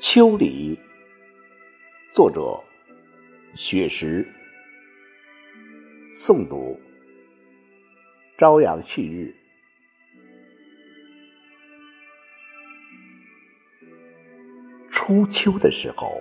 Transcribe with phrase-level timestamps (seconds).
[0.00, 0.76] 秋里，
[2.12, 2.60] 作者：
[3.54, 4.26] 雪石，
[6.12, 6.78] 诵读：
[8.36, 9.32] 朝阳旭日。
[14.90, 16.20] 初秋的时候，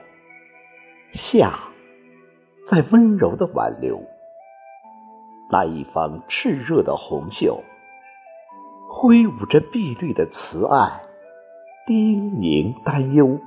[1.12, 1.52] 夏
[2.62, 4.00] 在温柔的挽留，
[5.52, 7.64] 那一方炽热的红袖，
[8.88, 11.02] 挥舞着碧绿的慈爱，
[11.88, 13.40] 叮咛担忧。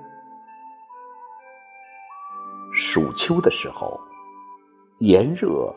[2.79, 3.99] 暑秋的时候，
[4.99, 5.75] 炎热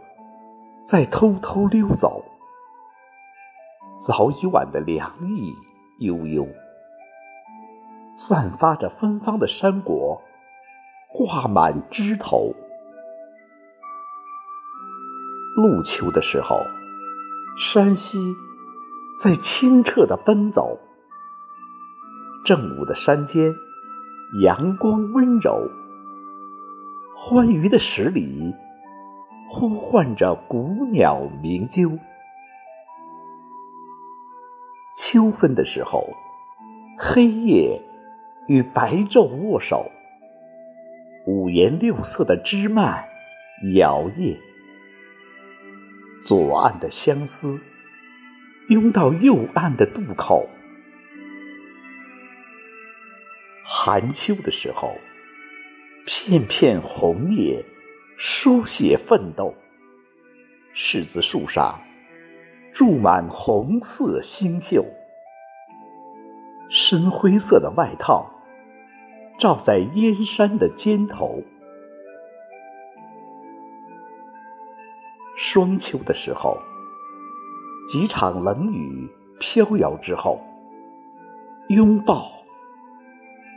[0.83, 2.21] 在偷偷溜走，
[4.05, 5.55] 早已晚的凉意
[5.99, 6.45] 悠悠，
[8.13, 10.21] 散发着芬芳的山果
[11.13, 12.53] 挂满枝头。
[15.55, 16.59] 入秋的时候，
[17.57, 18.35] 山溪
[19.17, 20.77] 在清澈的奔走，
[22.43, 23.55] 正午的山间，
[24.41, 25.65] 阳光温柔。
[27.31, 28.55] 欢愉的十里，
[29.51, 31.99] 呼唤着古鸟鸣啾。
[34.97, 36.11] 秋分的时候，
[36.97, 37.79] 黑夜
[38.47, 39.91] 与白昼握手，
[41.27, 43.07] 五颜六色的枝蔓
[43.75, 44.35] 摇曳，
[46.25, 47.61] 左岸的相思
[48.69, 50.49] 拥到右岸的渡口。
[53.63, 54.95] 寒秋的时候。
[56.11, 57.63] 片片红叶
[58.17, 59.53] 书写奋斗，
[60.73, 61.79] 柿子树上
[62.73, 64.83] 住满红色星宿，
[66.67, 68.27] 深灰色的外套
[69.37, 71.43] 罩在燕山的肩头。
[75.37, 76.57] 霜秋的时候，
[77.87, 79.07] 几场冷雨
[79.39, 80.41] 飘摇之后，
[81.67, 82.31] 拥抱，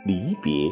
[0.05, 0.71] 离别。